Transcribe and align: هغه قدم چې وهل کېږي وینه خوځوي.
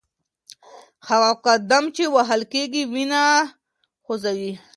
هغه 1.07 1.31
قدم 1.45 1.83
چې 1.95 2.03
وهل 2.15 2.41
کېږي 2.53 2.83
وینه 2.93 3.23
خوځوي. 4.03 4.53